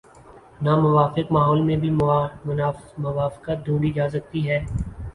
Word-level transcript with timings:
ناموافق 0.61 1.31
ماحول 1.31 1.61
میں 1.61 1.75
بھی 1.77 1.89
موافقت 2.97 3.65
ڈھونڈی 3.65 3.91
جا 3.93 4.09
سکتی 4.09 4.49
ہے۔ 4.49 4.59